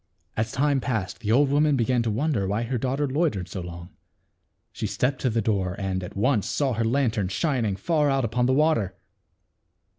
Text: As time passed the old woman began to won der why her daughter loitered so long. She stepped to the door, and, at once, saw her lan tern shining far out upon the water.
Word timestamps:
As 0.35 0.51
time 0.51 0.79
passed 0.79 1.19
the 1.19 1.31
old 1.31 1.49
woman 1.51 1.75
began 1.75 2.01
to 2.01 2.09
won 2.09 2.31
der 2.31 2.47
why 2.47 2.63
her 2.63 2.79
daughter 2.79 3.07
loitered 3.07 3.47
so 3.47 3.61
long. 3.61 3.89
She 4.71 4.87
stepped 4.87 5.21
to 5.21 5.29
the 5.29 5.43
door, 5.43 5.75
and, 5.77 6.03
at 6.03 6.17
once, 6.17 6.47
saw 6.49 6.73
her 6.73 6.83
lan 6.83 7.11
tern 7.11 7.27
shining 7.27 7.75
far 7.75 8.09
out 8.09 8.25
upon 8.25 8.47
the 8.47 8.53
water. 8.53 8.95